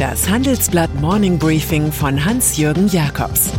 [0.00, 3.50] Das Handelsblatt Morning Briefing von Hans-Jürgen Jakobs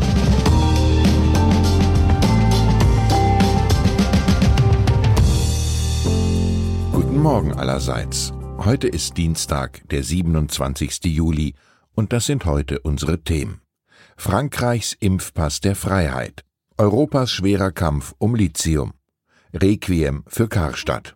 [6.91, 8.33] Guten Morgen allerseits.
[8.57, 11.03] Heute ist Dienstag, der 27.
[11.03, 11.53] Juli,
[11.93, 13.61] und das sind heute unsere Themen.
[14.17, 16.43] Frankreichs Impfpass der Freiheit.
[16.75, 18.93] Europas schwerer Kampf um Lithium.
[19.53, 21.15] Requiem für Karstadt.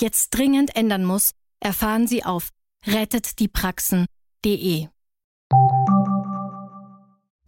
[0.00, 2.50] jetzt dringend ändern muss, erfahren Sie auf
[2.86, 4.86] rettetdiepraxen.de.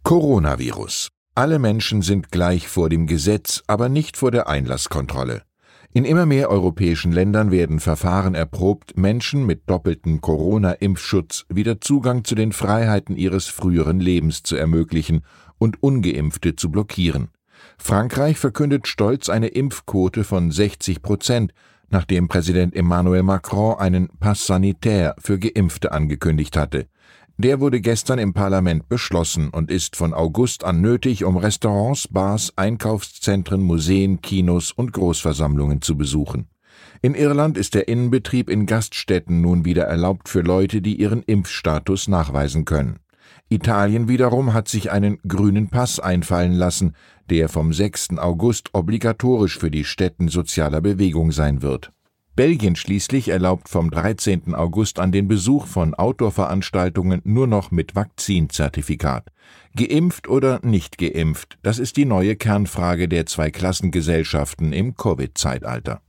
[0.03, 1.09] Coronavirus.
[1.35, 5.41] Alle Menschen sind gleich vor dem Gesetz, aber nicht vor der Einlasskontrolle.
[5.95, 12.35] In immer mehr europäischen Ländern werden Verfahren erprobt, Menschen mit doppeltem Corona-Impfschutz wieder Zugang zu
[12.35, 15.21] den Freiheiten ihres früheren Lebens zu ermöglichen
[15.57, 17.29] und ungeimpfte zu blockieren.
[17.77, 21.53] Frankreich verkündet stolz eine Impfquote von 60 Prozent,
[21.93, 26.87] nachdem Präsident Emmanuel Macron einen Pass sanitaire für Geimpfte angekündigt hatte.
[27.37, 32.53] Der wurde gestern im Parlament beschlossen und ist von August an nötig, um Restaurants, Bars,
[32.57, 36.47] Einkaufszentren, Museen, Kinos und Großversammlungen zu besuchen.
[37.01, 42.07] In Irland ist der Innenbetrieb in Gaststätten nun wieder erlaubt für Leute, die ihren Impfstatus
[42.07, 42.99] nachweisen können.
[43.53, 46.95] Italien wiederum hat sich einen grünen Pass einfallen lassen,
[47.29, 48.17] der vom 6.
[48.17, 51.91] August obligatorisch für die Städten sozialer Bewegung sein wird.
[52.35, 54.55] Belgien schließlich erlaubt vom 13.
[54.55, 59.27] August an den Besuch von Outdoor-Veranstaltungen nur noch mit Vakzinzertifikat.
[59.75, 66.01] Geimpft oder nicht geimpft, das ist die neue Kernfrage der Zweiklassengesellschaften im Covid-Zeitalter.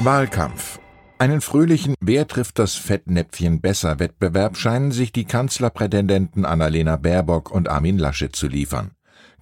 [0.00, 0.78] Wahlkampf
[1.18, 7.68] einen fröhlichen Wer trifft das Fettnäpfchen besser Wettbewerb scheinen sich die Kanzlerprätendenten Annalena Baerbock und
[7.68, 8.92] Armin Laschet zu liefern.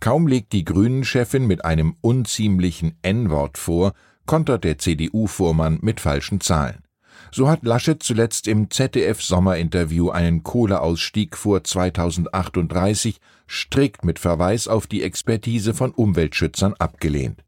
[0.01, 3.93] Kaum legt die Grünen-Chefin mit einem unziemlichen N-Wort vor,
[4.27, 6.83] kontert der CDU-Vormann mit falschen Zahlen.
[7.31, 13.19] So hat Laschet zuletzt im ZDF-Sommerinterview einen Kohleausstieg vor 2038
[13.49, 17.45] strikt mit Verweis auf die Expertise von Umweltschützern abgelehnt.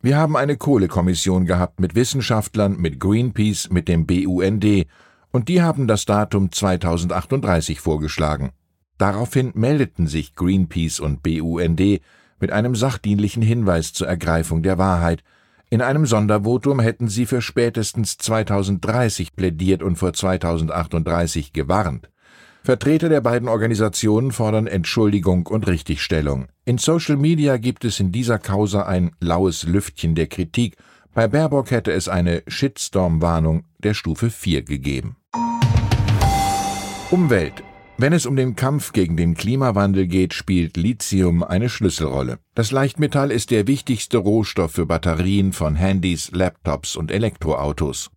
[0.00, 4.86] Wir haben eine Kohlekommission gehabt mit Wissenschaftlern, mit Greenpeace, mit dem BUND,
[5.32, 8.50] und die haben das Datum 2038 vorgeschlagen.
[8.96, 11.80] Daraufhin meldeten sich Greenpeace und BUND
[12.38, 15.24] mit einem sachdienlichen Hinweis zur Ergreifung der Wahrheit.
[15.68, 22.08] In einem Sondervotum hätten sie für spätestens 2030 plädiert und vor 2038 gewarnt.
[22.68, 26.48] Vertreter der beiden Organisationen fordern Entschuldigung und Richtigstellung.
[26.66, 30.76] In Social Media gibt es in dieser Causa ein laues Lüftchen der Kritik.
[31.14, 35.16] Bei Baerbock hätte es eine Shitstorm-Warnung der Stufe 4 gegeben.
[37.10, 37.64] Umwelt.
[37.96, 42.38] Wenn es um den Kampf gegen den Klimawandel geht, spielt Lithium eine Schlüsselrolle.
[42.54, 48.10] Das Leichtmetall ist der wichtigste Rohstoff für Batterien von Handys, Laptops und Elektroautos.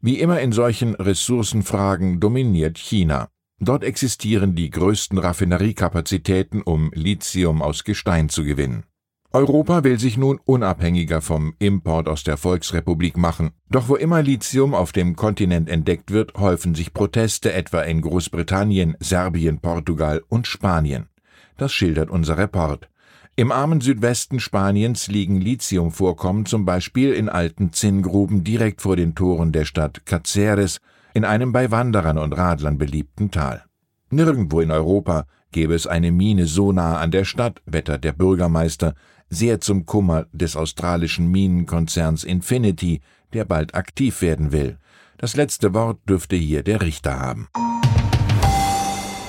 [0.00, 3.28] Wie immer in solchen Ressourcenfragen dominiert China.
[3.58, 8.84] Dort existieren die größten Raffineriekapazitäten, um Lithium aus Gestein zu gewinnen.
[9.32, 13.50] Europa will sich nun unabhängiger vom Import aus der Volksrepublik machen.
[13.68, 18.96] Doch wo immer Lithium auf dem Kontinent entdeckt wird, häufen sich Proteste etwa in Großbritannien,
[19.00, 21.08] Serbien, Portugal und Spanien.
[21.56, 22.88] Das schildert unser Report.
[23.36, 29.52] Im armen Südwesten Spaniens liegen Lithiumvorkommen zum Beispiel in alten Zinngruben direkt vor den Toren
[29.52, 30.80] der Stadt Caceres,
[31.16, 33.64] in einem bei Wanderern und Radlern beliebten Tal.
[34.10, 38.92] Nirgendwo in Europa gäbe es eine Mine so nah an der Stadt, wettert der Bürgermeister,
[39.30, 43.00] sehr zum Kummer des australischen Minenkonzerns Infinity,
[43.32, 44.76] der bald aktiv werden will.
[45.16, 47.48] Das letzte Wort dürfte hier der Richter haben.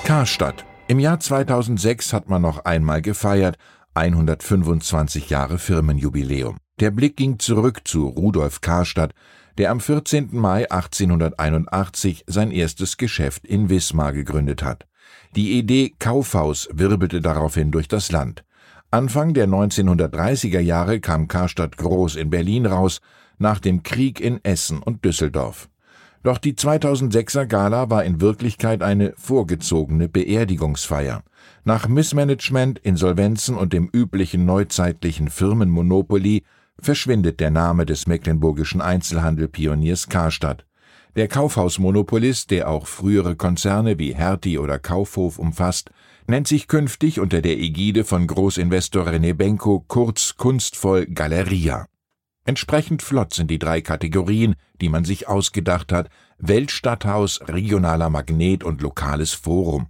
[0.04, 0.66] Karstadt.
[0.88, 3.56] Im Jahr 2006 hat man noch einmal gefeiert,
[3.94, 6.58] 125 Jahre Firmenjubiläum.
[6.80, 9.12] Der Blick ging zurück zu Rudolf Karstadt,
[9.58, 10.28] der am 14.
[10.30, 14.86] Mai 1881 sein erstes Geschäft in Wismar gegründet hat.
[15.34, 18.44] Die Idee Kaufhaus wirbelte daraufhin durch das Land.
[18.92, 23.00] Anfang der 1930er Jahre kam Karstadt groß in Berlin raus,
[23.38, 25.68] nach dem Krieg in Essen und Düsseldorf.
[26.22, 31.24] Doch die 2006er Gala war in Wirklichkeit eine vorgezogene Beerdigungsfeier.
[31.64, 36.44] Nach Missmanagement, Insolvenzen und dem üblichen neuzeitlichen Firmenmonopoly
[36.80, 40.64] verschwindet der Name des mecklenburgischen Einzelhandelpioniers Karstadt.
[41.16, 45.90] Der Kaufhausmonopolist, der auch frühere Konzerne wie Hertie oder Kaufhof umfasst,
[46.26, 51.86] nennt sich künftig unter der Ägide von Großinvestor René Benko kurz kunstvoll Galeria.
[52.44, 56.08] Entsprechend flott sind die drei Kategorien, die man sich ausgedacht hat,
[56.38, 59.88] Weltstadthaus, regionaler Magnet und lokales Forum.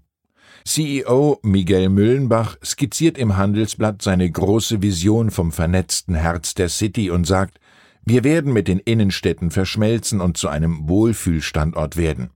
[0.69, 7.27] CEO Miguel Müllenbach skizziert im Handelsblatt seine große Vision vom vernetzten Herz der City und
[7.27, 7.59] sagt,
[8.05, 12.29] wir werden mit den Innenstädten verschmelzen und zu einem Wohlfühlstandort werden.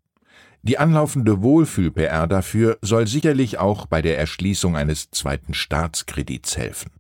[0.62, 6.90] Die anlaufende Wohlfühl-PR dafür soll sicherlich auch bei der Erschließung eines zweiten Staatskredits helfen.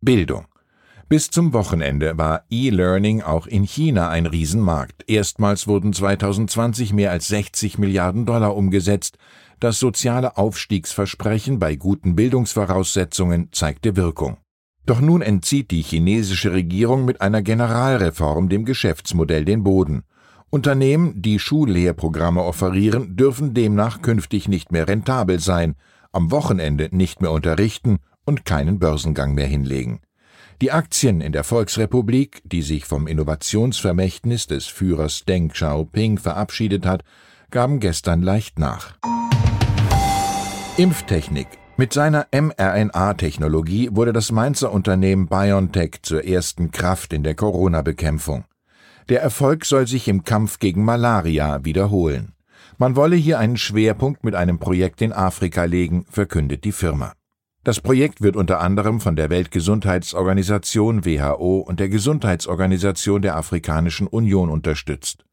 [0.00, 0.46] Bildung.
[1.08, 5.04] Bis zum Wochenende war E-Learning auch in China ein Riesenmarkt.
[5.08, 9.18] Erstmals wurden 2020 mehr als 60 Milliarden Dollar umgesetzt.
[9.64, 14.36] Das soziale Aufstiegsversprechen bei guten Bildungsvoraussetzungen zeigte Wirkung.
[14.84, 20.02] Doch nun entzieht die chinesische Regierung mit einer Generalreform dem Geschäftsmodell den Boden.
[20.50, 25.76] Unternehmen, die Schullehrprogramme offerieren, dürfen demnach künftig nicht mehr rentabel sein,
[26.12, 30.00] am Wochenende nicht mehr unterrichten und keinen Börsengang mehr hinlegen.
[30.60, 37.02] Die Aktien in der Volksrepublik, die sich vom Innovationsvermächtnis des Führers Deng Xiaoping verabschiedet hat,
[37.50, 38.98] gaben gestern leicht nach.
[40.76, 41.46] Impftechnik.
[41.76, 48.44] Mit seiner mRNA-Technologie wurde das Mainzer Unternehmen BioNTech zur ersten Kraft in der Corona-Bekämpfung.
[49.08, 52.32] Der Erfolg soll sich im Kampf gegen Malaria wiederholen.
[52.76, 57.12] Man wolle hier einen Schwerpunkt mit einem Projekt in Afrika legen, verkündet die Firma.
[57.62, 64.50] Das Projekt wird unter anderem von der Weltgesundheitsorganisation WHO und der Gesundheitsorganisation der Afrikanischen Union
[64.50, 65.24] unterstützt.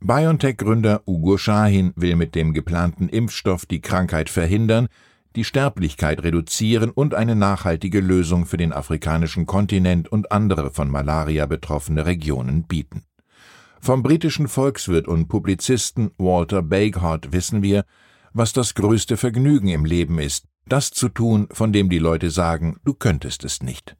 [0.00, 4.88] BioNTech-Gründer Ugo Shahin will mit dem geplanten Impfstoff die Krankheit verhindern,
[5.36, 11.46] die Sterblichkeit reduzieren und eine nachhaltige Lösung für den afrikanischen Kontinent und andere von Malaria
[11.46, 13.02] betroffene Regionen bieten.
[13.80, 17.84] Vom britischen Volkswirt und Publizisten Walter Bagehot wissen wir,
[18.32, 22.78] was das größte Vergnügen im Leben ist, das zu tun, von dem die Leute sagen,
[22.84, 23.96] du könntest es nicht.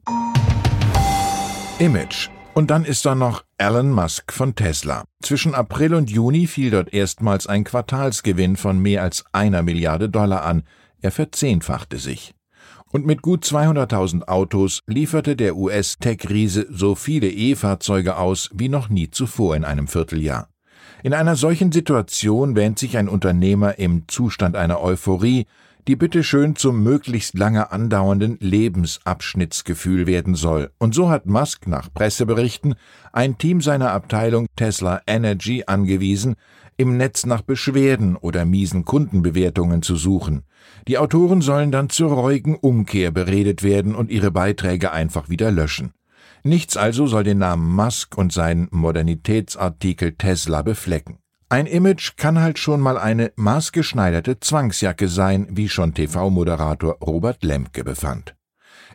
[1.79, 2.29] Image.
[2.55, 5.03] Und dann ist da noch Elon Musk von Tesla.
[5.21, 10.45] Zwischen April und Juni fiel dort erstmals ein Quartalsgewinn von mehr als einer Milliarde Dollar
[10.45, 10.63] an.
[11.01, 12.33] Er verzehnfachte sich.
[12.93, 19.09] Und mit gut 200.000 Autos lieferte der US-Tech-Riese so viele E-Fahrzeuge aus wie noch nie
[19.09, 20.47] zuvor in einem Vierteljahr.
[21.03, 25.45] In einer solchen Situation wähnt sich ein Unternehmer im Zustand einer Euphorie,
[25.87, 30.71] die bitteschön zum möglichst lange andauernden Lebensabschnittsgefühl werden soll.
[30.79, 32.75] Und so hat Musk nach Presseberichten
[33.13, 36.35] ein Team seiner Abteilung Tesla Energy angewiesen,
[36.77, 40.43] im Netz nach Beschwerden oder miesen Kundenbewertungen zu suchen.
[40.87, 45.93] Die Autoren sollen dann zur reuigen Umkehr beredet werden und ihre Beiträge einfach wieder löschen.
[46.43, 51.17] Nichts also soll den Namen Musk und seinen Modernitätsartikel Tesla beflecken.
[51.47, 57.83] Ein Image kann halt schon mal eine maßgeschneiderte Zwangsjacke sein, wie schon TV-Moderator Robert Lemke
[57.83, 58.35] befand.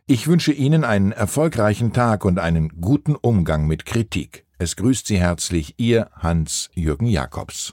[0.07, 4.47] Ich wünsche Ihnen einen erfolgreichen Tag und einen guten Umgang mit Kritik.
[4.59, 7.73] Es grüßt Sie herzlich Ihr Hans-Jürgen Jakobs.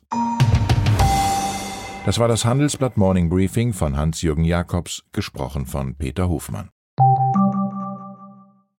[2.06, 6.69] Das war das Handelsblatt Morning Briefing von Hans-Jürgen Jakobs, gesprochen von Peter Hofmann.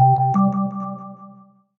[0.00, 0.33] you